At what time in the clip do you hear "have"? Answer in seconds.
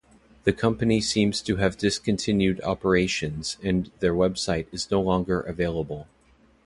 1.57-1.77